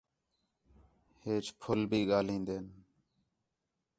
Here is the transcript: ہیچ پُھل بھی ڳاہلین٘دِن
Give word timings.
ہیچ 1.23 1.45
پُھل 1.59 1.79
بھی 1.89 1.99
ڳاہلین٘دِن 2.09 2.65